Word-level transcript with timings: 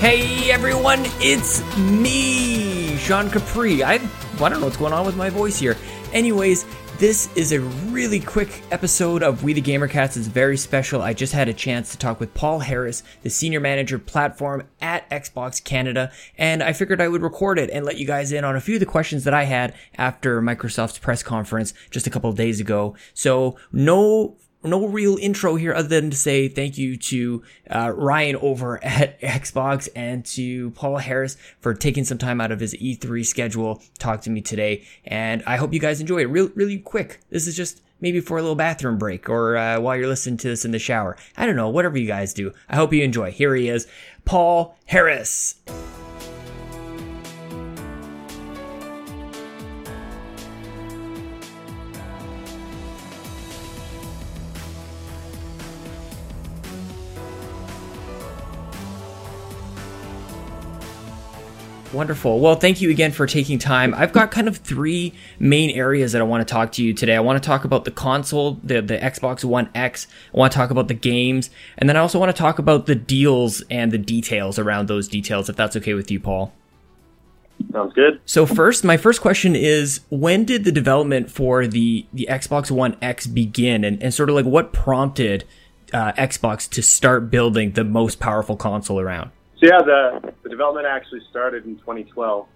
Hey 0.00 0.50
everyone, 0.50 1.02
it's 1.20 1.62
me, 1.76 2.96
Sean 2.96 3.28
Capri. 3.28 3.84
I, 3.84 3.96
I 3.96 3.98
don't 4.38 4.52
know 4.52 4.64
what's 4.64 4.78
going 4.78 4.94
on 4.94 5.04
with 5.04 5.14
my 5.14 5.28
voice 5.28 5.58
here. 5.58 5.76
Anyways, 6.14 6.64
this 6.96 7.28
is 7.36 7.52
a 7.52 7.60
really 7.60 8.18
quick 8.18 8.62
episode 8.70 9.22
of 9.22 9.44
We 9.44 9.52
the 9.52 9.60
Gamercats. 9.60 10.16
It's 10.16 10.26
very 10.26 10.56
special. 10.56 11.02
I 11.02 11.12
just 11.12 11.34
had 11.34 11.50
a 11.50 11.52
chance 11.52 11.92
to 11.92 11.98
talk 11.98 12.18
with 12.18 12.32
Paul 12.32 12.60
Harris, 12.60 13.02
the 13.22 13.28
senior 13.28 13.60
manager 13.60 13.98
platform 13.98 14.66
at 14.80 15.08
Xbox 15.10 15.62
Canada, 15.62 16.10
and 16.38 16.62
I 16.62 16.72
figured 16.72 17.02
I 17.02 17.08
would 17.08 17.20
record 17.20 17.58
it 17.58 17.68
and 17.68 17.84
let 17.84 17.98
you 17.98 18.06
guys 18.06 18.32
in 18.32 18.42
on 18.42 18.56
a 18.56 18.60
few 18.62 18.76
of 18.76 18.80
the 18.80 18.86
questions 18.86 19.24
that 19.24 19.34
I 19.34 19.44
had 19.44 19.74
after 19.98 20.40
Microsoft's 20.40 20.98
press 20.98 21.22
conference 21.22 21.74
just 21.90 22.06
a 22.06 22.10
couple 22.10 22.32
days 22.32 22.58
ago. 22.58 22.96
So 23.12 23.58
no 23.70 24.38
no 24.62 24.86
real 24.86 25.16
intro 25.16 25.56
here 25.56 25.72
other 25.72 25.88
than 25.88 26.10
to 26.10 26.16
say 26.16 26.48
thank 26.48 26.76
you 26.76 26.96
to 26.96 27.42
uh, 27.70 27.92
Ryan 27.94 28.36
over 28.36 28.82
at 28.84 29.20
Xbox 29.22 29.88
and 29.96 30.24
to 30.26 30.70
Paul 30.70 30.98
Harris 30.98 31.36
for 31.60 31.74
taking 31.74 32.04
some 32.04 32.18
time 32.18 32.40
out 32.40 32.52
of 32.52 32.60
his 32.60 32.74
E3 32.74 33.24
schedule 33.24 33.82
talk 33.98 34.22
to 34.22 34.30
me 34.30 34.40
today. 34.40 34.84
And 35.04 35.42
I 35.46 35.56
hope 35.56 35.72
you 35.72 35.80
guys 35.80 36.00
enjoy 36.00 36.18
it. 36.18 36.26
Real, 36.26 36.50
really 36.54 36.78
quick. 36.78 37.20
This 37.30 37.46
is 37.46 37.56
just 37.56 37.80
maybe 38.00 38.20
for 38.20 38.38
a 38.38 38.42
little 38.42 38.56
bathroom 38.56 38.98
break 38.98 39.28
or 39.28 39.56
uh, 39.56 39.80
while 39.80 39.96
you're 39.96 40.08
listening 40.08 40.38
to 40.38 40.48
this 40.48 40.64
in 40.64 40.70
the 40.70 40.78
shower. 40.78 41.16
I 41.36 41.46
don't 41.46 41.56
know, 41.56 41.68
whatever 41.68 41.98
you 41.98 42.06
guys 42.06 42.34
do. 42.34 42.52
I 42.68 42.76
hope 42.76 42.92
you 42.92 43.02
enjoy. 43.02 43.30
Here 43.30 43.54
he 43.54 43.68
is, 43.68 43.86
Paul 44.24 44.76
Harris. 44.86 45.56
Wonderful. 61.92 62.38
Well, 62.38 62.54
thank 62.54 62.80
you 62.80 62.90
again 62.90 63.10
for 63.10 63.26
taking 63.26 63.58
time. 63.58 63.94
I've 63.94 64.12
got 64.12 64.30
kind 64.30 64.46
of 64.46 64.58
three 64.58 65.12
main 65.40 65.70
areas 65.70 66.12
that 66.12 66.20
I 66.20 66.24
want 66.24 66.46
to 66.46 66.50
talk 66.50 66.70
to 66.72 66.84
you 66.84 66.94
today. 66.94 67.16
I 67.16 67.20
want 67.20 67.42
to 67.42 67.46
talk 67.46 67.64
about 67.64 67.84
the 67.84 67.90
console, 67.90 68.60
the, 68.62 68.80
the 68.80 68.96
Xbox 68.96 69.44
One 69.44 69.68
X. 69.74 70.06
I 70.32 70.38
want 70.38 70.52
to 70.52 70.56
talk 70.56 70.70
about 70.70 70.86
the 70.86 70.94
games. 70.94 71.50
And 71.76 71.88
then 71.88 71.96
I 71.96 72.00
also 72.00 72.20
want 72.20 72.34
to 72.34 72.38
talk 72.38 72.60
about 72.60 72.86
the 72.86 72.94
deals 72.94 73.62
and 73.70 73.90
the 73.90 73.98
details 73.98 74.56
around 74.56 74.86
those 74.86 75.08
details, 75.08 75.48
if 75.48 75.56
that's 75.56 75.74
okay 75.76 75.94
with 75.94 76.12
you, 76.12 76.20
Paul. 76.20 76.52
Sounds 77.72 77.92
good. 77.92 78.20
So 78.24 78.46
first, 78.46 78.84
my 78.84 78.96
first 78.96 79.20
question 79.20 79.56
is, 79.56 80.00
when 80.10 80.44
did 80.44 80.64
the 80.64 80.72
development 80.72 81.28
for 81.28 81.66
the, 81.66 82.06
the 82.12 82.28
Xbox 82.30 82.70
One 82.70 82.96
X 83.02 83.26
begin? 83.26 83.82
And, 83.84 84.00
and 84.00 84.14
sort 84.14 84.28
of 84.28 84.36
like 84.36 84.46
what 84.46 84.72
prompted 84.72 85.44
uh, 85.92 86.12
Xbox 86.12 86.70
to 86.70 86.82
start 86.82 87.30
building 87.30 87.72
the 87.72 87.84
most 87.84 88.20
powerful 88.20 88.56
console 88.56 89.00
around? 89.00 89.32
So 89.60 89.66
yeah, 89.66 89.82
the, 89.82 90.32
the 90.42 90.48
development 90.48 90.86
actually 90.86 91.20
started 91.28 91.66
in 91.66 91.76
2012, 91.76 92.46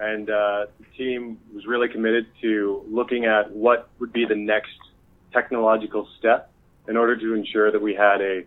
and 0.00 0.28
uh, 0.28 0.66
the 0.80 0.86
team 0.96 1.38
was 1.54 1.64
really 1.64 1.88
committed 1.88 2.26
to 2.40 2.84
looking 2.88 3.24
at 3.24 3.52
what 3.52 3.88
would 4.00 4.12
be 4.12 4.24
the 4.24 4.34
next 4.34 4.76
technological 5.32 6.08
step 6.18 6.50
in 6.88 6.96
order 6.96 7.16
to 7.16 7.34
ensure 7.34 7.70
that 7.70 7.80
we 7.80 7.94
had 7.94 8.20
a 8.20 8.42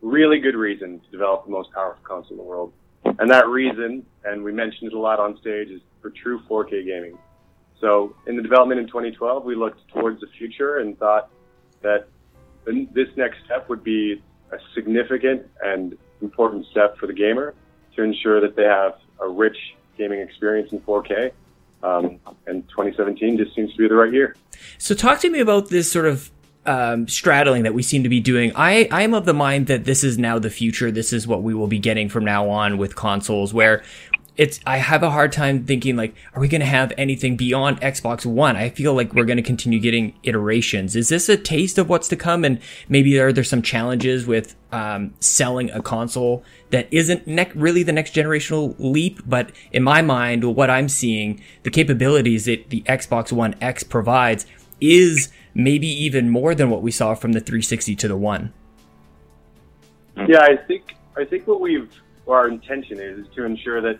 really 0.00 0.38
good 0.38 0.54
reason 0.54 0.98
to 1.00 1.10
develop 1.10 1.44
the 1.44 1.50
most 1.50 1.70
powerful 1.72 2.02
console 2.04 2.30
in 2.30 2.36
the 2.38 2.42
world. 2.42 2.72
And 3.04 3.30
that 3.30 3.46
reason, 3.46 4.06
and 4.24 4.42
we 4.42 4.50
mentioned 4.50 4.90
it 4.90 4.94
a 4.94 4.98
lot 4.98 5.20
on 5.20 5.36
stage, 5.38 5.68
is 5.68 5.82
for 6.00 6.08
true 6.08 6.40
4K 6.48 6.86
gaming. 6.86 7.18
So 7.82 8.16
in 8.26 8.34
the 8.36 8.42
development 8.42 8.80
in 8.80 8.86
2012, 8.86 9.44
we 9.44 9.56
looked 9.56 9.86
towards 9.88 10.22
the 10.22 10.28
future 10.38 10.78
and 10.78 10.98
thought 10.98 11.28
that 11.82 12.08
this 12.64 13.08
next 13.16 13.44
step 13.44 13.68
would 13.68 13.84
be 13.84 14.22
a 14.52 14.56
significant 14.74 15.46
and 15.62 15.98
important 16.22 16.66
step 16.70 16.96
for 16.98 17.06
the 17.06 17.12
gamer 17.12 17.54
to 17.96 18.02
ensure 18.02 18.40
that 18.40 18.56
they 18.56 18.64
have 18.64 18.98
a 19.20 19.28
rich 19.28 19.56
gaming 19.98 20.20
experience 20.20 20.72
in 20.72 20.80
4K. 20.80 21.32
Um, 21.82 22.20
and 22.46 22.66
2017 22.68 23.38
just 23.38 23.54
seems 23.54 23.72
to 23.72 23.78
be 23.78 23.88
the 23.88 23.94
right 23.94 24.12
year. 24.12 24.36
So, 24.78 24.94
talk 24.94 25.18
to 25.20 25.30
me 25.30 25.40
about 25.40 25.68
this 25.68 25.90
sort 25.90 26.06
of 26.06 26.30
um, 26.64 27.08
straddling 27.08 27.64
that 27.64 27.74
we 27.74 27.82
seem 27.82 28.04
to 28.04 28.08
be 28.08 28.20
doing. 28.20 28.52
I 28.54 28.88
I 28.90 29.02
am 29.02 29.14
of 29.14 29.24
the 29.24 29.34
mind 29.34 29.66
that 29.66 29.84
this 29.84 30.04
is 30.04 30.16
now 30.16 30.38
the 30.38 30.50
future. 30.50 30.90
This 30.92 31.12
is 31.12 31.26
what 31.26 31.42
we 31.42 31.54
will 31.54 31.66
be 31.66 31.80
getting 31.80 32.08
from 32.08 32.24
now 32.24 32.48
on 32.48 32.78
with 32.78 32.94
consoles, 32.94 33.52
where 33.52 33.82
it's 34.36 34.60
I 34.64 34.78
have 34.78 35.02
a 35.02 35.10
hard 35.10 35.30
time 35.30 35.64
thinking 35.64 35.96
like, 35.96 36.14
are 36.34 36.40
we 36.40 36.48
going 36.48 36.62
to 36.62 36.66
have 36.66 36.92
anything 36.96 37.36
beyond 37.36 37.80
Xbox 37.80 38.24
One? 38.24 38.56
I 38.56 38.70
feel 38.70 38.94
like 38.94 39.12
we're 39.12 39.26
going 39.26 39.36
to 39.36 39.42
continue 39.42 39.78
getting 39.78 40.14
iterations. 40.22 40.96
Is 40.96 41.10
this 41.10 41.28
a 41.28 41.36
taste 41.36 41.76
of 41.76 41.88
what's 41.88 42.08
to 42.08 42.16
come? 42.16 42.44
And 42.44 42.58
maybe 42.88 43.18
are 43.18 43.32
there 43.32 43.44
some 43.44 43.60
challenges 43.60 44.26
with 44.26 44.56
um, 44.72 45.12
selling 45.20 45.70
a 45.70 45.82
console 45.82 46.44
that 46.70 46.88
isn't 46.90 47.26
ne- 47.26 47.52
really 47.54 47.82
the 47.82 47.92
next 47.92 48.14
generational 48.14 48.74
leap? 48.78 49.20
But 49.26 49.52
in 49.70 49.82
my 49.82 50.00
mind, 50.00 50.44
what 50.56 50.70
I'm 50.70 50.88
seeing, 50.88 51.42
the 51.62 51.70
capabilities 51.70 52.46
that 52.46 52.70
the 52.70 52.80
Xbox 52.82 53.32
One 53.32 53.54
X 53.60 53.82
provides 53.82 54.46
is 54.80 55.30
maybe 55.54 55.86
even 55.86 56.30
more 56.30 56.54
than 56.54 56.70
what 56.70 56.82
we 56.82 56.90
saw 56.90 57.14
from 57.14 57.32
the 57.32 57.40
360 57.40 57.96
to 57.96 58.08
the 58.08 58.16
One. 58.16 58.52
Yeah, 60.26 60.40
I 60.40 60.56
think 60.56 60.94
I 61.16 61.24
think 61.24 61.46
what 61.46 61.60
we've 61.60 61.90
our 62.28 62.48
intention 62.48 63.00
is, 63.00 63.26
is 63.26 63.34
to 63.34 63.44
ensure 63.44 63.80
that 63.80 63.98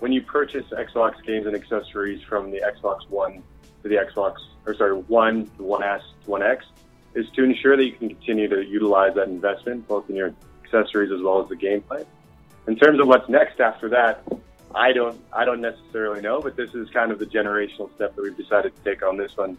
when 0.00 0.12
you 0.12 0.22
purchase 0.22 0.64
Xbox 0.66 1.22
games 1.24 1.46
and 1.46 1.54
accessories 1.54 2.22
from 2.22 2.50
the 2.50 2.60
Xbox 2.60 3.08
One 3.08 3.42
to 3.82 3.88
the 3.88 3.96
Xbox, 3.96 4.36
or 4.66 4.74
sorry, 4.74 4.94
One 4.94 5.46
to 5.56 5.62
One 5.62 5.82
S 5.82 6.02
to 6.24 6.30
One 6.30 6.42
X, 6.42 6.66
is 7.14 7.28
to 7.30 7.44
ensure 7.44 7.76
that 7.76 7.84
you 7.84 7.92
can 7.92 8.08
continue 8.08 8.48
to 8.48 8.64
utilize 8.64 9.14
that 9.14 9.28
investment 9.28 9.88
both 9.88 10.08
in 10.08 10.16
your 10.16 10.32
accessories 10.64 11.10
as 11.10 11.20
well 11.20 11.42
as 11.42 11.48
the 11.48 11.56
gameplay. 11.56 12.04
In 12.66 12.76
terms 12.76 13.00
of 13.00 13.08
what's 13.08 13.28
next 13.28 13.60
after 13.60 13.88
that, 13.88 14.22
I 14.74 14.92
don't 14.92 15.18
I 15.32 15.44
don't 15.44 15.60
necessarily 15.60 16.20
know, 16.20 16.40
but 16.40 16.56
this 16.56 16.74
is 16.74 16.90
kind 16.90 17.10
of 17.10 17.18
the 17.18 17.26
generational 17.26 17.92
step 17.94 18.14
that 18.14 18.22
we've 18.22 18.36
decided 18.36 18.76
to 18.76 18.82
take 18.82 19.02
on 19.02 19.16
this 19.16 19.36
one 19.36 19.56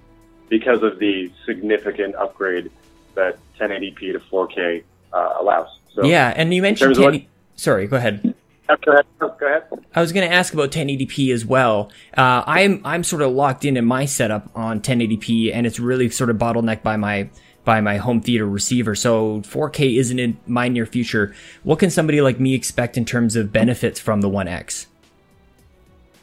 because 0.47 0.83
of 0.83 0.99
the 0.99 1.31
significant 1.45 2.15
upgrade 2.15 2.71
that 3.15 3.37
1080p 3.59 4.13
to 4.13 4.19
4K 4.19 4.83
uh, 5.11 5.33
allows. 5.39 5.67
So 5.93 6.05
yeah, 6.05 6.33
and 6.35 6.53
you 6.53 6.61
mentioned 6.61 6.95
10. 6.95 7.03
What, 7.03 7.21
sorry, 7.55 7.87
go 7.87 7.97
ahead. 7.97 8.28
Go 8.69 8.91
ahead. 8.91 9.05
Go 9.19 9.35
ahead. 9.41 9.63
I 9.95 10.01
was 10.01 10.11
going 10.11 10.29
to 10.29 10.33
ask 10.33 10.53
about 10.53 10.71
1080p 10.71 11.33
as 11.33 11.43
well. 11.43 11.91
Uh, 12.15 12.43
I'm 12.45 12.81
I'm 12.85 13.03
sort 13.03 13.23
of 13.23 13.31
locked 13.31 13.65
in 13.65 13.77
in 13.77 13.85
my 13.85 14.05
setup 14.05 14.49
on 14.53 14.79
1080p, 14.79 15.51
and 15.53 15.65
it's 15.65 15.79
really 15.79 16.09
sort 16.09 16.29
of 16.29 16.37
bottlenecked 16.37 16.83
by 16.83 16.95
my 16.95 17.29
by 17.65 17.81
my 17.81 17.97
home 17.97 18.21
theater 18.21 18.45
receiver. 18.45 18.93
So 18.93 19.41
4K 19.41 19.97
isn't 19.97 20.19
in 20.19 20.37
my 20.45 20.67
near 20.67 20.85
future. 20.85 21.35
What 21.63 21.79
can 21.79 21.89
somebody 21.89 22.21
like 22.21 22.39
me 22.39 22.53
expect 22.53 22.95
in 22.95 23.05
terms 23.05 23.35
of 23.35 23.51
benefits 23.51 23.99
from 23.99 24.21
the 24.21 24.29
One 24.29 24.47
X? 24.47 24.87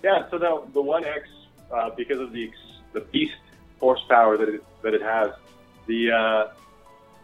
Yeah, 0.05 0.29
so 0.31 0.39
the 0.39 0.63
the 0.73 0.83
One 0.83 1.05
X, 1.05 1.29
uh, 1.73 1.91
because 1.97 2.21
of 2.21 2.33
the 2.33 2.51
the 2.93 3.01
beast 3.01 3.35
horsepower 3.81 4.37
that 4.37 4.49
it 4.49 4.65
that 4.83 4.95
it 4.95 5.03
has, 5.03 5.31
the 5.87 6.13
uh, 6.13 6.53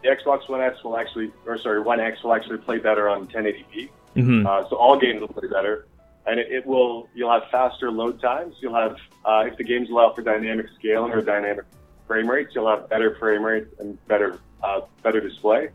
the 0.01 0.09
Xbox 0.09 0.49
One 0.49 0.59
S 0.59 0.83
will 0.83 0.97
actually, 0.97 1.31
or 1.45 1.57
sorry, 1.57 1.79
One 1.79 2.01
X 2.01 2.21
will 2.23 2.33
actually 2.33 2.57
play 2.57 2.77
better 2.77 3.07
on 3.07 3.27
1080p. 3.27 3.89
Mm-hmm. 4.15 4.45
Uh, 4.45 4.69
so 4.69 4.75
all 4.75 4.99
games 4.99 5.21
will 5.21 5.27
play 5.27 5.47
better, 5.47 5.87
and 6.25 6.39
it, 6.39 6.51
it, 6.51 6.65
will. 6.65 7.09
You'll 7.15 7.31
have 7.31 7.49
faster 7.49 7.91
load 7.91 8.21
times. 8.21 8.55
You'll 8.59 8.75
have 8.75 8.97
uh, 9.25 9.45
if 9.47 9.57
the 9.57 9.63
games 9.63 9.89
allow 9.89 10.13
for 10.13 10.21
dynamic 10.21 10.67
scaling 10.77 11.11
or 11.11 11.21
dynamic 11.21 11.65
frame 12.07 12.29
rates, 12.29 12.51
you'll 12.53 12.69
have 12.69 12.89
better 12.89 13.15
frame 13.15 13.43
rates 13.43 13.73
and 13.79 13.97
better 14.07 14.39
uh, 14.63 14.81
better 15.01 15.19
display. 15.19 15.69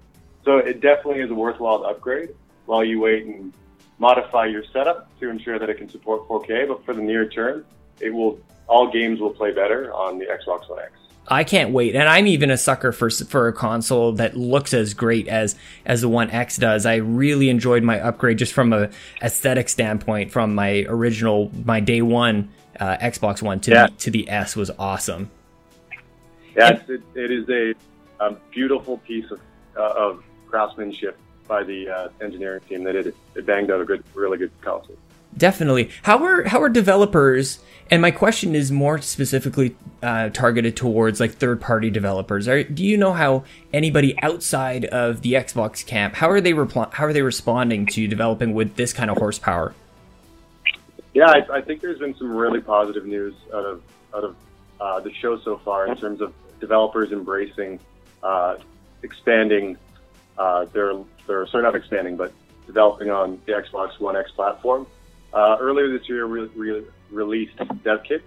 So 0.44 0.58
it 0.58 0.80
definitely 0.80 1.20
is 1.20 1.30
a 1.30 1.34
worthwhile 1.34 1.84
upgrade 1.84 2.30
while 2.66 2.84
you 2.84 3.00
wait 3.00 3.26
and 3.26 3.52
modify 3.98 4.46
your 4.46 4.64
setup 4.64 5.10
to 5.18 5.28
ensure 5.28 5.58
that 5.58 5.68
it 5.68 5.78
can 5.78 5.88
support 5.88 6.28
4K. 6.28 6.68
But 6.68 6.84
for 6.84 6.94
the 6.94 7.02
near 7.02 7.28
term, 7.28 7.64
it 8.00 8.10
will 8.10 8.38
all 8.68 8.90
games 8.90 9.20
will 9.20 9.34
play 9.34 9.52
better 9.52 9.92
on 9.92 10.18
the 10.18 10.26
Xbox 10.26 10.68
One 10.68 10.80
X. 10.80 10.92
I 11.30 11.44
can't 11.44 11.70
wait, 11.70 11.94
and 11.94 12.08
I'm 12.08 12.26
even 12.26 12.50
a 12.50 12.56
sucker 12.56 12.92
for 12.92 13.10
for 13.10 13.48
a 13.48 13.52
console 13.52 14.12
that 14.12 14.36
looks 14.36 14.74
as 14.74 14.94
great 14.94 15.28
as 15.28 15.56
as 15.84 16.00
the 16.00 16.08
One 16.08 16.30
X 16.30 16.56
does. 16.56 16.86
I 16.86 16.96
really 16.96 17.48
enjoyed 17.48 17.82
my 17.82 18.00
upgrade 18.00 18.38
just 18.38 18.52
from 18.52 18.72
a 18.72 18.90
aesthetic 19.22 19.68
standpoint. 19.68 20.30
From 20.30 20.54
my 20.54 20.84
original, 20.88 21.50
my 21.64 21.80
day 21.80 22.02
one 22.02 22.50
uh, 22.80 22.96
Xbox 22.96 23.42
One 23.42 23.60
to 23.60 23.70
yeah. 23.70 23.86
the, 23.86 23.92
to 23.92 24.10
the 24.10 24.30
S 24.30 24.56
was 24.56 24.70
awesome. 24.78 25.30
Yes, 26.56 26.88
it, 26.88 27.02
it 27.14 27.30
is 27.30 27.48
a, 27.48 27.74
a 28.24 28.34
beautiful 28.50 28.98
piece 28.98 29.30
of 29.30 29.40
uh, 29.76 29.92
of 29.96 30.24
craftsmanship 30.48 31.18
by 31.46 31.62
the 31.62 31.88
uh, 31.88 32.08
engineering 32.20 32.60
team 32.68 32.84
that 32.84 32.94
it, 32.94 33.14
it 33.34 33.46
banged 33.46 33.70
out 33.70 33.80
a 33.80 33.84
good, 33.84 34.04
really 34.14 34.38
good 34.38 34.52
console. 34.60 34.96
Definitely. 35.38 35.90
How 36.02 36.22
are 36.24 36.44
how 36.44 36.60
are 36.60 36.68
developers? 36.68 37.60
And 37.90 38.02
my 38.02 38.10
question 38.10 38.54
is 38.54 38.70
more 38.70 39.00
specifically 39.00 39.74
uh, 40.02 40.28
targeted 40.28 40.76
towards 40.76 41.20
like 41.20 41.32
third 41.32 41.60
party 41.60 41.88
developers. 41.90 42.46
Are, 42.46 42.62
do 42.62 42.84
you 42.84 42.98
know 42.98 43.14
how 43.14 43.44
anybody 43.72 44.18
outside 44.20 44.84
of 44.86 45.22
the 45.22 45.32
Xbox 45.34 45.86
camp 45.86 46.14
how 46.14 46.28
are 46.28 46.40
they 46.40 46.52
repl- 46.52 46.92
how 46.92 47.04
are 47.04 47.12
they 47.12 47.22
responding 47.22 47.86
to 47.86 48.06
developing 48.06 48.52
with 48.52 48.74
this 48.76 48.92
kind 48.92 49.10
of 49.10 49.16
horsepower? 49.16 49.74
Yeah, 51.14 51.30
I, 51.30 51.58
I 51.58 51.60
think 51.62 51.80
there's 51.80 51.98
been 51.98 52.16
some 52.16 52.36
really 52.36 52.60
positive 52.60 53.06
news 53.06 53.34
out 53.54 53.64
of 53.64 53.82
out 54.14 54.24
of 54.24 54.36
uh, 54.80 55.00
the 55.00 55.12
show 55.14 55.38
so 55.38 55.58
far 55.58 55.86
in 55.86 55.96
terms 55.96 56.20
of 56.20 56.34
developers 56.60 57.12
embracing 57.12 57.78
uh, 58.22 58.56
expanding 59.02 59.76
uh, 60.36 60.64
their 60.66 60.92
their 61.26 61.46
sorry 61.46 61.62
not 61.62 61.76
expanding 61.76 62.16
but 62.16 62.32
developing 62.66 63.10
on 63.10 63.40
the 63.46 63.52
Xbox 63.52 63.98
One 64.00 64.16
X 64.16 64.30
platform. 64.32 64.86
Uh, 65.32 65.56
earlier 65.60 65.96
this 65.96 66.08
year, 66.08 66.26
we 66.26 66.40
re- 66.56 66.86
released 67.10 67.56
dev 67.84 67.98
kits, 68.06 68.24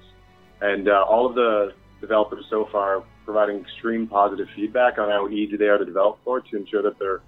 and 0.62 0.88
uh, 0.88 1.04
all 1.08 1.28
of 1.28 1.36
the 1.36 1.74
developers 2.00 2.46
so 2.50 2.68
far 2.72 3.04
providing 3.26 3.60
extreme 3.62 4.08
positive 4.08 4.48
feedback 4.56 4.98
on 4.98 5.10
how 5.10 5.30
easy 5.30 5.56
they 5.56 5.68
are 5.68 5.78
to 5.78 5.86
develop 5.86 6.20
for 6.24 6.42
to 6.42 6.58
ensure 6.58 6.82
that 6.82 6.98
they're 7.00 7.22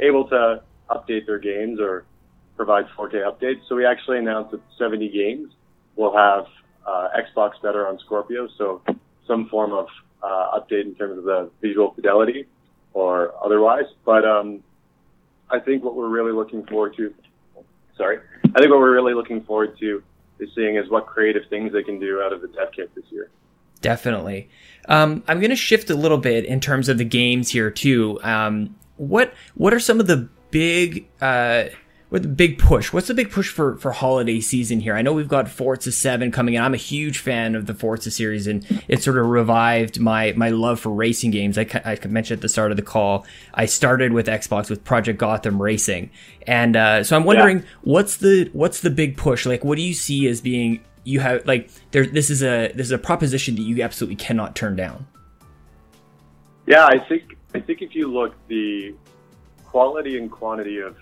able 0.00 0.28
to 0.28 0.62
update 0.90 1.26
their 1.26 1.38
games 1.38 1.80
or 1.80 2.04
provide 2.56 2.84
4K 2.98 3.14
updates. 3.14 3.60
So 3.68 3.76
we 3.76 3.86
actually 3.86 4.18
announced 4.18 4.50
that 4.52 4.60
70 4.78 5.08
games 5.10 5.52
will 5.94 6.16
have 6.16 6.46
uh, 6.86 7.08
Xbox 7.16 7.60
Better 7.62 7.86
on 7.86 7.98
Scorpio, 7.98 8.48
so 8.58 8.82
some 9.26 9.48
form 9.48 9.72
of 9.72 9.86
uh, 10.22 10.58
update 10.58 10.84
in 10.84 10.94
terms 10.94 11.18
of 11.18 11.24
the 11.24 11.50
visual 11.60 11.92
fidelity 11.94 12.46
or 12.92 13.32
otherwise. 13.44 13.84
But 14.04 14.24
um, 14.24 14.62
I 15.50 15.58
think 15.60 15.84
what 15.84 15.94
we're 15.94 16.08
really 16.08 16.32
looking 16.32 16.64
forward 16.66 16.96
to, 16.96 17.12
sorry, 17.96 18.18
I 18.54 18.58
think 18.58 18.70
what 18.70 18.78
we're 18.78 18.94
really 18.94 19.14
looking 19.14 19.42
forward 19.42 19.78
to 19.78 20.02
is 20.38 20.50
seeing 20.54 20.76
is 20.76 20.88
what 20.90 21.06
creative 21.06 21.42
things 21.48 21.72
they 21.72 21.82
can 21.82 21.98
do 21.98 22.22
out 22.22 22.32
of 22.32 22.42
the 22.42 22.48
dev 22.48 22.68
kit 22.74 22.94
this 22.94 23.04
year. 23.10 23.30
Definitely. 23.80 24.48
Um, 24.88 25.22
I'm 25.28 25.40
going 25.40 25.50
to 25.50 25.56
shift 25.56 25.90
a 25.90 25.94
little 25.94 26.18
bit 26.18 26.44
in 26.44 26.60
terms 26.60 26.88
of 26.88 26.98
the 26.98 27.04
games 27.04 27.50
here 27.50 27.70
too. 27.70 28.18
Um, 28.22 28.76
what 28.96 29.34
what 29.54 29.74
are 29.74 29.80
some 29.80 30.00
of 30.00 30.06
the 30.06 30.28
big 30.50 31.06
uh, 31.20 31.64
what 32.08 32.22
the 32.22 32.28
big 32.28 32.58
push? 32.58 32.92
What's 32.92 33.08
the 33.08 33.14
big 33.14 33.32
push 33.32 33.50
for 33.50 33.76
for 33.78 33.90
holiday 33.90 34.40
season 34.40 34.80
here? 34.80 34.94
I 34.94 35.02
know 35.02 35.12
we've 35.12 35.26
got 35.26 35.48
Forza 35.48 35.90
Seven 35.90 36.30
coming 36.30 36.54
in. 36.54 36.62
I'm 36.62 36.74
a 36.74 36.78
huge 36.78 37.18
fan 37.18 37.56
of 37.56 37.66
the 37.66 37.74
Forza 37.74 38.12
series, 38.12 38.46
and 38.46 38.64
it 38.86 39.02
sort 39.02 39.18
of 39.18 39.26
revived 39.26 39.98
my 39.98 40.32
my 40.36 40.50
love 40.50 40.78
for 40.78 40.90
racing 40.90 41.32
games. 41.32 41.58
I, 41.58 41.66
I 41.84 42.06
mentioned 42.06 42.38
at 42.38 42.42
the 42.42 42.48
start 42.48 42.70
of 42.70 42.76
the 42.76 42.82
call, 42.82 43.26
I 43.54 43.66
started 43.66 44.12
with 44.12 44.28
Xbox 44.28 44.70
with 44.70 44.84
Project 44.84 45.18
Gotham 45.18 45.60
Racing, 45.60 46.10
and 46.46 46.76
uh, 46.76 47.02
so 47.02 47.16
I'm 47.16 47.24
wondering 47.24 47.58
yeah. 47.58 47.64
what's 47.82 48.18
the 48.18 48.50
what's 48.52 48.82
the 48.82 48.90
big 48.90 49.16
push? 49.16 49.44
Like, 49.44 49.64
what 49.64 49.76
do 49.76 49.82
you 49.82 49.94
see 49.94 50.28
as 50.28 50.40
being 50.40 50.84
you 51.02 51.18
have 51.18 51.44
like 51.44 51.70
there? 51.90 52.06
This 52.06 52.30
is 52.30 52.40
a 52.42 52.70
this 52.72 52.86
is 52.86 52.92
a 52.92 52.98
proposition 52.98 53.56
that 53.56 53.62
you 53.62 53.82
absolutely 53.82 54.16
cannot 54.16 54.54
turn 54.54 54.76
down. 54.76 55.08
Yeah, 56.66 56.86
I 56.86 57.00
think 57.08 57.36
I 57.52 57.58
think 57.58 57.82
if 57.82 57.96
you 57.96 58.12
look 58.12 58.34
the 58.46 58.94
quality 59.64 60.18
and 60.18 60.30
quantity 60.30 60.78
of 60.78 60.96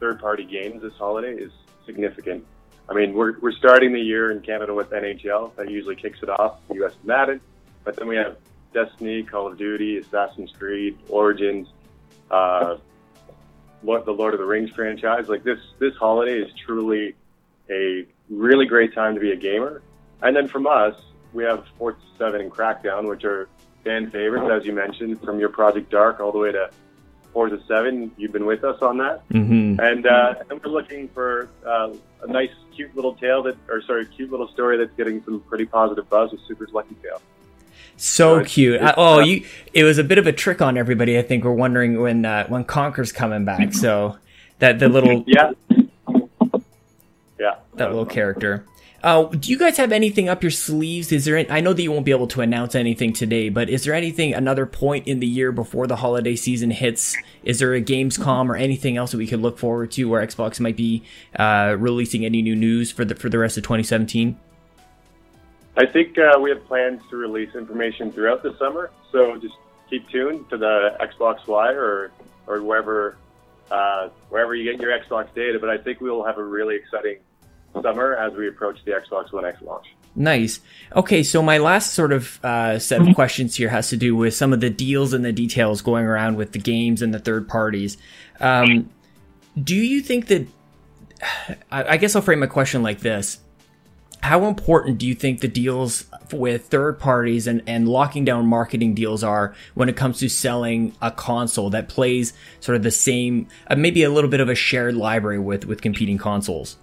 third-party 0.00 0.44
games 0.44 0.82
this 0.82 0.94
holiday 0.94 1.34
is 1.34 1.52
significant. 1.86 2.44
I 2.88 2.94
mean, 2.94 3.14
we're, 3.14 3.38
we're 3.38 3.52
starting 3.52 3.92
the 3.92 4.00
year 4.00 4.32
in 4.32 4.40
Canada 4.40 4.74
with 4.74 4.90
NHL. 4.90 5.54
That 5.54 5.70
usually 5.70 5.94
kicks 5.94 6.18
it 6.22 6.28
off, 6.28 6.58
U.S. 6.72 6.94
Madden. 7.04 7.40
But 7.84 7.96
then 7.96 8.08
we 8.08 8.16
have 8.16 8.36
Destiny, 8.74 9.22
Call 9.22 9.46
of 9.46 9.58
Duty, 9.58 9.98
Assassin's 9.98 10.50
Creed, 10.58 10.98
Origins, 11.08 11.68
uh, 12.30 12.76
the 13.82 14.12
Lord 14.12 14.34
of 14.34 14.40
the 14.40 14.46
Rings 14.46 14.70
franchise. 14.70 15.28
Like 15.28 15.44
this, 15.44 15.58
this 15.78 15.94
holiday 15.96 16.38
is 16.38 16.52
truly 16.66 17.14
a 17.70 18.06
really 18.28 18.66
great 18.66 18.94
time 18.94 19.14
to 19.14 19.20
be 19.20 19.30
a 19.30 19.36
gamer. 19.36 19.82
And 20.22 20.34
then 20.34 20.48
from 20.48 20.66
us, 20.66 21.00
we 21.32 21.44
have 21.44 21.66
Forza 21.78 22.00
7 22.18 22.40
and 22.40 22.50
Crackdown, 22.50 23.08
which 23.08 23.24
are 23.24 23.48
fan 23.84 24.10
favorites, 24.10 24.50
as 24.52 24.66
you 24.66 24.72
mentioned, 24.72 25.20
from 25.22 25.38
your 25.38 25.48
Project 25.48 25.90
Dark 25.90 26.20
all 26.20 26.32
the 26.32 26.38
way 26.38 26.52
to 26.52 26.70
Forza 27.32 27.60
7. 27.66 28.12
You've 28.16 28.32
been 28.32 28.46
with 28.46 28.64
us 28.64 28.80
on 28.82 28.98
that. 28.98 29.28
Mm-hmm. 29.30 29.80
And, 29.80 30.06
uh, 30.06 30.34
and 30.48 30.62
we're 30.62 30.70
looking 30.70 31.08
for 31.08 31.48
uh, 31.66 31.92
a 32.22 32.26
nice, 32.26 32.50
cute 32.74 32.94
little 32.94 33.14
tale 33.14 33.42
that, 33.44 33.56
or 33.68 33.82
sorry, 33.82 34.06
cute 34.06 34.30
little 34.30 34.48
story 34.48 34.76
that's 34.76 34.94
getting 34.96 35.22
some 35.24 35.40
pretty 35.40 35.66
positive 35.66 36.08
buzz 36.08 36.32
with 36.32 36.40
Super 36.46 36.66
Lucky's 36.72 36.96
Tale. 37.02 37.20
So, 37.96 38.38
so 38.38 38.44
cute. 38.44 38.80
It's, 38.80 38.94
oh, 38.96 39.20
you! 39.20 39.44
It 39.74 39.84
was 39.84 39.98
a 39.98 40.04
bit 40.04 40.16
of 40.16 40.26
a 40.26 40.32
trick 40.32 40.62
on 40.62 40.78
everybody. 40.78 41.18
I 41.18 41.22
think 41.22 41.44
we're 41.44 41.52
wondering 41.52 42.00
when 42.00 42.24
uh, 42.24 42.46
when 42.46 42.64
Conker's 42.64 43.12
coming 43.12 43.44
back. 43.44 43.74
So 43.74 44.16
that 44.58 44.78
the 44.78 44.88
little 44.88 45.22
yeah 45.26 45.52
yeah 47.38 47.56
that 47.74 47.90
little 47.90 48.06
character. 48.06 48.64
Uh, 49.02 49.24
do 49.24 49.50
you 49.50 49.58
guys 49.58 49.78
have 49.78 49.92
anything 49.92 50.28
up 50.28 50.42
your 50.42 50.50
sleeves? 50.50 51.10
Is 51.10 51.24
there? 51.24 51.38
Any, 51.38 51.48
I 51.50 51.60
know 51.60 51.72
that 51.72 51.82
you 51.82 51.90
won't 51.90 52.04
be 52.04 52.10
able 52.10 52.26
to 52.28 52.42
announce 52.42 52.74
anything 52.74 53.14
today, 53.14 53.48
but 53.48 53.70
is 53.70 53.84
there 53.84 53.94
anything 53.94 54.34
another 54.34 54.66
point 54.66 55.06
in 55.06 55.20
the 55.20 55.26
year 55.26 55.52
before 55.52 55.86
the 55.86 55.96
holiday 55.96 56.36
season 56.36 56.70
hits? 56.70 57.16
Is 57.42 57.60
there 57.60 57.72
a 57.72 57.80
Gamescom 57.80 58.50
or 58.50 58.56
anything 58.56 58.98
else 58.98 59.12
that 59.12 59.18
we 59.18 59.26
could 59.26 59.40
look 59.40 59.58
forward 59.58 59.90
to 59.92 60.04
where 60.04 60.26
Xbox 60.26 60.60
might 60.60 60.76
be 60.76 61.02
uh, 61.36 61.76
releasing 61.78 62.26
any 62.26 62.42
new 62.42 62.54
news 62.54 62.92
for 62.92 63.06
the 63.06 63.14
for 63.14 63.30
the 63.30 63.38
rest 63.38 63.56
of 63.56 63.62
2017? 63.62 64.38
I 65.78 65.86
think 65.86 66.18
uh, 66.18 66.38
we 66.38 66.50
have 66.50 66.62
plans 66.66 67.00
to 67.08 67.16
release 67.16 67.54
information 67.54 68.12
throughout 68.12 68.42
the 68.42 68.54
summer, 68.58 68.90
so 69.12 69.36
just 69.38 69.54
keep 69.88 70.06
tuned 70.10 70.50
to 70.50 70.58
the 70.58 70.98
Xbox 71.00 71.48
Live 71.48 71.78
or 71.78 72.12
or 72.46 72.62
wherever 72.62 73.16
uh, 73.70 74.10
wherever 74.28 74.54
you 74.54 74.70
get 74.70 74.78
your 74.78 74.98
Xbox 74.98 75.32
data. 75.34 75.58
But 75.58 75.70
I 75.70 75.78
think 75.78 76.02
we 76.02 76.10
will 76.10 76.24
have 76.24 76.36
a 76.36 76.44
really 76.44 76.76
exciting 76.76 77.20
summer 77.82 78.14
as 78.14 78.32
we 78.34 78.48
approach 78.48 78.78
the 78.84 78.92
Xbox 78.92 79.32
One 79.32 79.44
X 79.44 79.60
launch. 79.62 79.86
Nice. 80.14 80.60
Okay, 80.96 81.22
so 81.22 81.42
my 81.42 81.58
last 81.58 81.92
sort 81.92 82.12
of 82.12 82.44
uh, 82.44 82.78
set 82.78 83.00
of 83.00 83.14
questions 83.14 83.54
here 83.54 83.68
has 83.68 83.88
to 83.90 83.96
do 83.96 84.16
with 84.16 84.34
some 84.34 84.52
of 84.52 84.60
the 84.60 84.70
deals 84.70 85.12
and 85.12 85.24
the 85.24 85.32
details 85.32 85.82
going 85.82 86.04
around 86.04 86.36
with 86.36 86.52
the 86.52 86.58
games 86.58 87.00
and 87.00 87.14
the 87.14 87.20
third 87.20 87.48
parties. 87.48 87.96
Um, 88.40 88.90
do 89.62 89.76
you 89.76 90.00
think 90.00 90.26
that? 90.26 90.46
I 91.70 91.96
guess 91.96 92.16
I'll 92.16 92.22
frame 92.22 92.40
my 92.40 92.46
question 92.46 92.82
like 92.82 93.00
this: 93.00 93.38
How 94.22 94.46
important 94.46 94.98
do 94.98 95.06
you 95.06 95.14
think 95.14 95.40
the 95.40 95.48
deals 95.48 96.06
with 96.32 96.66
third 96.66 96.98
parties 96.98 97.46
and, 97.46 97.62
and 97.66 97.88
locking 97.88 98.24
down 98.24 98.46
marketing 98.46 98.94
deals 98.94 99.22
are 99.22 99.54
when 99.74 99.88
it 99.88 99.96
comes 99.96 100.18
to 100.20 100.28
selling 100.28 100.94
a 101.00 101.10
console 101.10 101.70
that 101.70 101.88
plays 101.88 102.32
sort 102.58 102.76
of 102.76 102.82
the 102.82 102.90
same, 102.90 103.46
uh, 103.68 103.76
maybe 103.76 104.02
a 104.02 104.10
little 104.10 104.30
bit 104.30 104.40
of 104.40 104.48
a 104.48 104.54
shared 104.56 104.96
library 104.96 105.38
with 105.38 105.66
with 105.66 105.82
competing 105.82 106.18
consoles? 106.18 106.76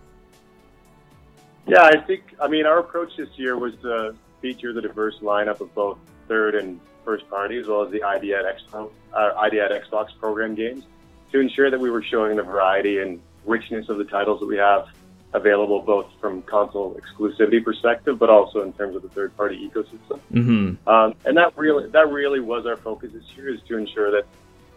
Yeah, 1.68 1.84
I 1.84 1.98
think, 1.98 2.24
I 2.42 2.48
mean, 2.48 2.66
our 2.66 2.80
approach 2.80 3.18
this 3.18 3.30
year 3.36 3.58
was 3.58 3.74
to 3.82 4.16
feature 4.42 4.72
the 4.72 4.82
diverse 4.82 5.20
lineup 5.22 5.60
of 5.60 5.74
both 5.76 5.98
third 6.28 6.56
and 6.56 6.80
first 7.04 7.30
party, 7.30 7.58
as 7.58 7.68
well 7.68 7.84
as 7.84 7.92
the 7.92 8.04
ID 8.04 8.34
at, 8.34 8.46
Expo, 8.46 8.90
uh, 9.14 9.34
ID 9.38 9.60
at 9.60 9.72
Xbox 9.72 10.18
program 10.20 10.56
games, 10.56 10.86
to 11.32 11.40
ensure 11.40 11.70
that 11.70 11.80
we 11.80 11.90
were 11.90 12.04
showing 12.04 12.38
the 12.38 12.44
variety 12.44 13.00
and 13.00 13.22
richness 13.46 13.90
of 13.90 13.98
the 13.98 14.06
titles 14.06 14.40
that 14.40 14.46
we 14.46 14.58
have 14.58 14.88
available 15.34 15.82
both 15.82 16.08
from 16.22 16.42
console 16.44 16.96
exclusivity 16.96 17.64
perspective, 17.64 18.18
but 18.18 18.30
also 18.30 18.62
in 18.62 18.72
terms 18.74 18.96
of 18.96 19.02
the 19.02 19.10
third 19.10 19.36
party 19.36 19.70
ecosystem. 19.70 20.20
Mm-hmm. 20.34 20.90
Um, 20.90 21.14
and 21.26 21.36
that 21.38 21.58
really, 21.58 21.90
that 21.90 22.10
really 22.10 22.40
was 22.40 22.66
our 22.66 22.78
focus 22.78 23.12
this 23.14 23.24
year 23.36 23.54
is 23.54 23.60
to 23.68 23.78
ensure 23.78 24.12
that 24.12 24.26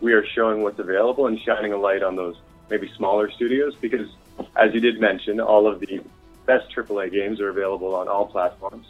we 0.01 0.13
are 0.13 0.27
showing 0.27 0.63
what's 0.63 0.79
available 0.79 1.27
and 1.27 1.39
shining 1.41 1.73
a 1.73 1.77
light 1.77 2.03
on 2.03 2.17
those 2.17 2.37
maybe 2.69 2.91
smaller 2.97 3.31
studios 3.31 3.75
because 3.81 4.09
as 4.57 4.73
you 4.75 4.81
did 4.81 5.01
mention, 5.01 5.41
all 5.41 5.67
of 5.67 5.81
the 5.81 6.01
best 6.47 6.71
AAA 6.75 7.13
games 7.13 7.41
are 7.41 7.49
available 7.49 7.95
on 7.95 8.09
all 8.09 8.27
platforms, 8.27 8.87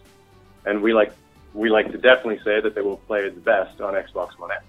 and 0.65 0.83
we 0.83 0.93
like 0.93 1.13
we 1.53 1.69
like 1.69 1.91
to 1.93 1.99
definitely 1.99 2.41
say 2.45 2.61
that 2.61 2.75
they 2.75 2.81
will 2.81 2.99
play 2.99 3.29
the 3.29 3.41
best 3.41 3.81
on 3.81 3.95
Xbox 3.95 4.39
One 4.39 4.53
X. 4.53 4.65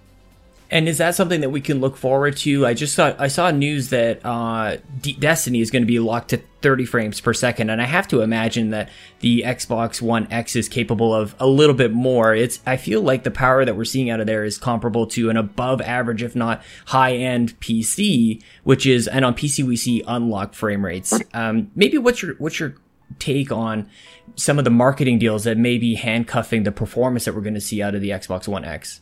And 0.71 0.87
is 0.87 0.99
that 0.99 1.15
something 1.15 1.41
that 1.41 1.49
we 1.49 1.59
can 1.59 1.81
look 1.81 1.97
forward 1.97 2.37
to? 2.37 2.65
I 2.65 2.73
just 2.73 2.95
saw 2.95 3.13
I 3.19 3.27
saw 3.27 3.51
news 3.51 3.89
that 3.89 4.25
uh, 4.25 4.77
D- 5.01 5.17
Destiny 5.19 5.59
is 5.59 5.69
going 5.69 5.81
to 5.81 5.87
be 5.87 5.99
locked 5.99 6.29
to 6.29 6.41
30 6.61 6.85
frames 6.85 7.19
per 7.19 7.33
second, 7.33 7.69
and 7.69 7.81
I 7.81 7.85
have 7.85 8.07
to 8.07 8.21
imagine 8.21 8.69
that 8.69 8.89
the 9.19 9.43
Xbox 9.45 10.01
One 10.01 10.31
X 10.31 10.55
is 10.55 10.69
capable 10.69 11.13
of 11.13 11.35
a 11.41 11.45
little 11.47 11.75
bit 11.75 11.91
more. 11.91 12.33
It's 12.33 12.61
I 12.65 12.77
feel 12.77 13.01
like 13.01 13.23
the 13.23 13.31
power 13.31 13.65
that 13.65 13.75
we're 13.75 13.83
seeing 13.83 14.09
out 14.09 14.21
of 14.21 14.27
there 14.27 14.45
is 14.45 14.57
comparable 14.57 15.07
to 15.07 15.29
an 15.29 15.35
above 15.35 15.81
average, 15.81 16.23
if 16.23 16.37
not 16.37 16.63
high 16.85 17.15
end 17.15 17.59
PC, 17.59 18.41
which 18.63 18.85
is 18.85 19.09
and 19.09 19.25
on 19.25 19.35
PC 19.35 19.65
we 19.65 19.75
see 19.75 20.03
unlocked 20.07 20.55
frame 20.55 20.85
rates. 20.85 21.19
Um, 21.33 21.69
maybe 21.75 21.97
what's 21.97 22.21
your 22.21 22.35
what's 22.35 22.61
your 22.61 22.75
take 23.19 23.51
on 23.51 23.89
some 24.37 24.57
of 24.57 24.63
the 24.63 24.71
marketing 24.71 25.19
deals 25.19 25.43
that 25.43 25.57
may 25.57 25.77
be 25.77 25.95
handcuffing 25.95 26.63
the 26.63 26.71
performance 26.71 27.25
that 27.25 27.35
we're 27.35 27.41
going 27.41 27.55
to 27.55 27.59
see 27.59 27.81
out 27.81 27.93
of 27.93 27.99
the 27.99 28.11
Xbox 28.11 28.47
One 28.47 28.63
X? 28.63 29.01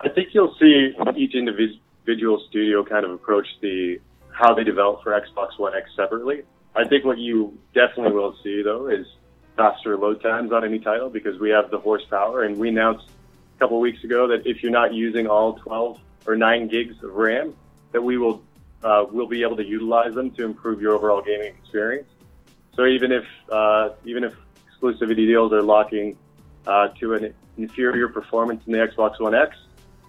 I 0.00 0.08
think 0.08 0.28
you'll 0.32 0.54
see 0.60 0.92
each 1.16 1.34
individual 1.34 2.42
studio 2.48 2.84
kind 2.84 3.04
of 3.04 3.12
approach 3.12 3.46
the 3.60 3.98
how 4.30 4.52
they 4.52 4.64
develop 4.64 5.02
for 5.02 5.12
Xbox 5.12 5.58
One 5.58 5.74
X 5.74 5.90
separately. 5.96 6.42
I 6.74 6.84
think 6.84 7.04
what 7.04 7.18
you 7.18 7.56
definitely 7.72 8.12
will 8.12 8.36
see 8.42 8.62
though 8.62 8.88
is 8.88 9.06
faster 9.56 9.96
load 9.96 10.20
times 10.20 10.52
on 10.52 10.64
any 10.64 10.80
title 10.80 11.08
because 11.08 11.38
we 11.38 11.50
have 11.50 11.70
the 11.70 11.78
horsepower 11.78 12.42
and 12.42 12.58
we 12.58 12.68
announced 12.68 13.08
a 13.56 13.58
couple 13.60 13.78
weeks 13.78 14.02
ago 14.02 14.26
that 14.28 14.46
if 14.46 14.62
you're 14.62 14.72
not 14.72 14.92
using 14.92 15.28
all 15.28 15.54
12 15.54 16.00
or 16.26 16.36
9 16.36 16.68
gigs 16.68 17.02
of 17.04 17.14
RAM, 17.14 17.54
that 17.92 18.02
we 18.02 18.18
will 18.18 18.42
uh, 18.82 19.06
we'll 19.10 19.28
be 19.28 19.42
able 19.42 19.56
to 19.56 19.64
utilize 19.64 20.14
them 20.14 20.30
to 20.32 20.44
improve 20.44 20.82
your 20.82 20.92
overall 20.94 21.22
gaming 21.22 21.54
experience. 21.62 22.08
So 22.74 22.84
even 22.86 23.12
if 23.12 23.24
uh, 23.50 23.90
even 24.04 24.24
if 24.24 24.34
exclusivity 24.68 25.26
deals 25.26 25.52
are 25.52 25.62
locking 25.62 26.18
uh, 26.66 26.88
to 27.00 27.14
an 27.14 27.34
inferior 27.56 28.08
performance 28.08 28.62
in 28.66 28.72
the 28.72 28.78
Xbox 28.78 29.20
One 29.20 29.34
X, 29.34 29.56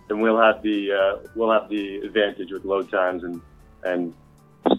then 0.07 0.19
we'll 0.19 0.39
have 0.39 0.62
the 0.62 0.91
uh, 0.91 1.27
we'll 1.35 1.51
have 1.51 1.69
the 1.69 1.97
advantage 1.97 2.51
with 2.51 2.65
load 2.65 2.89
times 2.89 3.24
and 3.24 3.41
and 3.83 4.13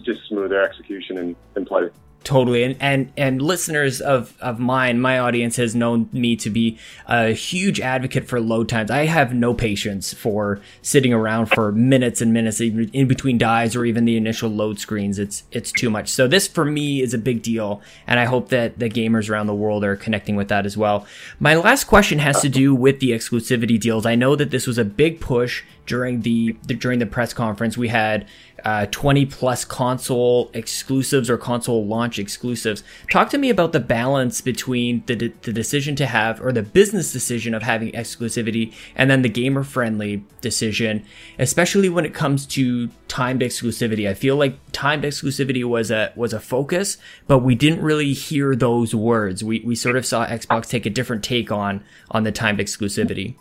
just 0.03 0.27
smoother 0.27 0.61
execution 0.61 1.17
and, 1.17 1.35
and 1.55 1.65
play. 1.65 1.89
Totally, 2.23 2.63
and 2.63 2.75
and 2.81 3.13
and 3.15 3.41
listeners 3.41 4.01
of 4.01 4.35
of 4.41 4.59
mine, 4.59 4.99
my 4.99 5.17
audience 5.17 5.55
has 5.55 5.73
known 5.73 6.09
me 6.11 6.35
to 6.35 6.49
be 6.49 6.77
a 7.07 7.29
huge 7.29 7.79
advocate 7.79 8.27
for 8.27 8.41
load 8.41 8.67
times. 8.67 8.91
I 8.91 9.05
have 9.05 9.33
no 9.33 9.53
patience 9.53 10.13
for 10.13 10.59
sitting 10.81 11.13
around 11.13 11.45
for 11.45 11.71
minutes 11.71 12.19
and 12.19 12.33
minutes 12.33 12.59
in 12.59 13.07
between 13.07 13.37
dies 13.37 13.77
or 13.77 13.85
even 13.85 14.03
the 14.03 14.17
initial 14.17 14.49
load 14.49 14.77
screens. 14.77 15.19
It's 15.19 15.43
it's 15.53 15.71
too 15.71 15.89
much. 15.89 16.09
So 16.09 16.27
this 16.27 16.49
for 16.49 16.65
me 16.65 17.01
is 17.01 17.13
a 17.13 17.17
big 17.17 17.43
deal, 17.43 17.81
and 18.05 18.19
I 18.19 18.25
hope 18.25 18.49
that 18.49 18.77
the 18.77 18.89
gamers 18.89 19.29
around 19.29 19.47
the 19.47 19.55
world 19.55 19.85
are 19.85 19.95
connecting 19.95 20.35
with 20.35 20.49
that 20.49 20.65
as 20.65 20.75
well. 20.75 21.05
My 21.39 21.55
last 21.55 21.85
question 21.85 22.19
has 22.19 22.41
to 22.41 22.49
do 22.49 22.75
with 22.75 22.99
the 22.99 23.11
exclusivity 23.11 23.79
deals. 23.79 24.05
I 24.05 24.15
know 24.15 24.35
that 24.35 24.51
this 24.51 24.67
was 24.67 24.77
a 24.77 24.83
big 24.83 25.21
push 25.21 25.63
during 25.85 26.21
the, 26.21 26.57
the 26.65 26.73
during 26.73 26.99
the 26.99 27.05
press 27.05 27.33
conference. 27.33 27.77
We 27.77 27.87
had 27.87 28.27
uh, 28.65 28.85
20 28.87 29.25
plus 29.27 29.63
console 29.65 30.49
exclusives 30.53 31.29
or 31.29 31.37
console 31.37 31.85
launch 31.85 32.19
exclusives. 32.19 32.83
Talk 33.11 33.29
to 33.29 33.37
me 33.37 33.49
about 33.49 33.71
the 33.71 33.79
balance 33.79 34.41
between 34.41 35.03
the, 35.05 35.15
the 35.15 35.53
decision 35.53 35.95
to 35.97 36.05
have 36.05 36.41
or 36.41 36.51
the 36.51 36.63
business 36.63 37.11
decision 37.11 37.53
of 37.53 37.63
having 37.63 37.91
exclusivity 37.91 38.73
and 38.95 39.09
then 39.09 39.21
the 39.21 39.29
gamer 39.29 39.63
friendly 39.63 40.23
decision, 40.41 41.05
especially 41.39 41.89
when 41.89 42.05
it 42.05 42.13
comes 42.13 42.45
to 42.47 42.89
timed 43.07 43.41
exclusivity. 43.41 44.09
I 44.09 44.13
feel 44.13 44.35
like 44.35 44.57
timed 44.71 45.03
exclusivity 45.03 45.63
was 45.63 45.91
a 45.91 46.11
was 46.15 46.33
a 46.33 46.39
focus, 46.39 46.97
but 47.27 47.39
we 47.39 47.55
didn't 47.55 47.81
really 47.81 48.13
hear 48.13 48.55
those 48.55 48.93
words. 48.93 49.43
We 49.43 49.61
we 49.61 49.75
sort 49.75 49.95
of 49.95 50.05
saw 50.05 50.25
Xbox 50.25 50.67
take 50.67 50.85
a 50.85 50.89
different 50.89 51.23
take 51.23 51.51
on 51.51 51.83
on 52.11 52.23
the 52.23 52.31
timed 52.31 52.59
exclusivity. 52.59 53.35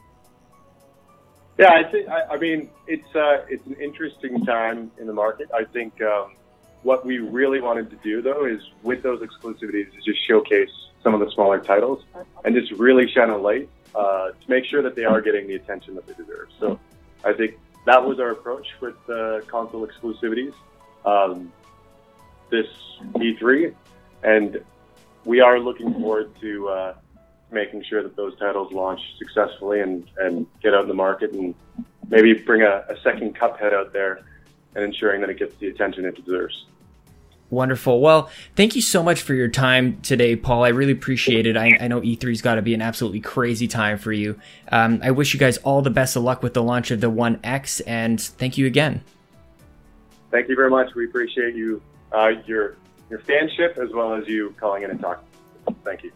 Yeah, 1.58 1.72
I 1.72 1.84
think. 1.90 2.08
I, 2.08 2.34
I 2.34 2.38
mean, 2.38 2.68
it's 2.86 3.14
uh, 3.14 3.44
it's 3.48 3.66
an 3.66 3.76
interesting 3.80 4.44
time 4.44 4.90
in 4.98 5.06
the 5.06 5.12
market. 5.12 5.48
I 5.54 5.64
think 5.64 6.00
um, 6.02 6.36
what 6.82 7.06
we 7.06 7.18
really 7.18 7.60
wanted 7.60 7.88
to 7.90 7.96
do, 7.96 8.20
though, 8.20 8.44
is 8.44 8.60
with 8.82 9.02
those 9.02 9.20
exclusivities, 9.20 9.96
is 9.96 10.04
just 10.04 10.26
showcase 10.26 10.70
some 11.02 11.14
of 11.14 11.20
the 11.20 11.30
smaller 11.30 11.58
titles 11.60 12.04
and 12.44 12.54
just 12.54 12.72
really 12.72 13.10
shine 13.10 13.30
a 13.30 13.36
light 13.38 13.70
uh, 13.94 14.28
to 14.28 14.50
make 14.50 14.64
sure 14.66 14.82
that 14.82 14.94
they 14.94 15.04
are 15.04 15.22
getting 15.22 15.46
the 15.46 15.54
attention 15.54 15.94
that 15.94 16.06
they 16.06 16.12
deserve. 16.12 16.48
So, 16.60 16.78
I 17.24 17.32
think 17.32 17.58
that 17.86 18.04
was 18.04 18.20
our 18.20 18.30
approach 18.30 18.68
with 18.80 18.94
the 19.06 19.42
console 19.46 19.86
exclusivities 19.86 20.52
um, 21.06 21.52
this 22.50 22.66
E3, 23.14 23.74
and 24.22 24.62
we 25.24 25.40
are 25.40 25.58
looking 25.58 25.92
forward 25.94 26.30
to. 26.40 26.94
Making 27.50 27.84
sure 27.84 28.02
that 28.02 28.16
those 28.16 28.38
titles 28.38 28.72
launch 28.72 29.00
successfully 29.18 29.80
and, 29.80 30.08
and 30.18 30.46
get 30.62 30.74
out 30.74 30.82
in 30.82 30.88
the 30.88 30.94
market 30.94 31.32
and 31.32 31.54
maybe 32.08 32.34
bring 32.34 32.62
a, 32.62 32.84
a 32.88 32.96
second 33.02 33.36
Cuphead 33.36 33.72
out 33.72 33.92
there 33.92 34.22
and 34.74 34.84
ensuring 34.84 35.20
that 35.20 35.30
it 35.30 35.38
gets 35.38 35.56
the 35.56 35.68
attention 35.68 36.04
it 36.04 36.16
deserves. 36.24 36.66
Wonderful. 37.48 38.00
Well, 38.00 38.28
thank 38.56 38.74
you 38.74 38.82
so 38.82 39.04
much 39.04 39.22
for 39.22 39.32
your 39.32 39.48
time 39.48 40.00
today, 40.00 40.34
Paul. 40.34 40.64
I 40.64 40.68
really 40.68 40.92
appreciate 40.92 41.46
it. 41.46 41.56
I, 41.56 41.78
I 41.80 41.86
know 41.86 42.00
E3's 42.00 42.42
got 42.42 42.56
to 42.56 42.62
be 42.62 42.74
an 42.74 42.82
absolutely 42.82 43.20
crazy 43.20 43.68
time 43.68 43.98
for 43.98 44.12
you. 44.12 44.40
Um, 44.72 45.00
I 45.02 45.12
wish 45.12 45.32
you 45.32 45.38
guys 45.38 45.56
all 45.58 45.80
the 45.80 45.90
best 45.90 46.16
of 46.16 46.24
luck 46.24 46.42
with 46.42 46.54
the 46.54 46.62
launch 46.62 46.90
of 46.90 47.00
the 47.00 47.08
One 47.08 47.38
X, 47.44 47.78
and 47.80 48.20
thank 48.20 48.58
you 48.58 48.66
again. 48.66 49.02
Thank 50.32 50.48
you 50.48 50.56
very 50.56 50.70
much. 50.70 50.92
We 50.96 51.04
appreciate 51.04 51.54
you, 51.54 51.80
uh, 52.10 52.32
your 52.46 52.76
your 53.08 53.20
fanship, 53.20 53.78
as 53.78 53.92
well 53.92 54.14
as 54.14 54.26
you 54.26 54.52
calling 54.58 54.82
in 54.82 54.90
and 54.90 55.00
talking. 55.00 55.24
Thank 55.84 56.02
you. 56.02 56.10